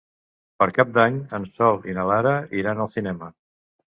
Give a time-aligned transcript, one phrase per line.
[0.61, 3.31] Per Cap d'Any en Sol i na Lara iran al cinema.